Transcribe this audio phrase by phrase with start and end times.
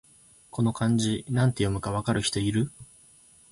[0.49, 2.71] この漢字、なんて読むか分かる人いる？